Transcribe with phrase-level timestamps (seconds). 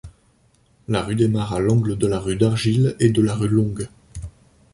[0.87, 3.87] La rue démarre à l'angle de la rue d'Argile et de la rue Longue.